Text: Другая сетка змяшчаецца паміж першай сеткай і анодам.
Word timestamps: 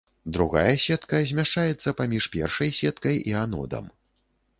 Другая 0.35 0.69
сетка 0.85 1.19
змяшчаецца 1.31 1.93
паміж 1.99 2.23
першай 2.37 2.73
сеткай 2.79 3.15
і 3.33 3.37
анодам. 3.43 3.85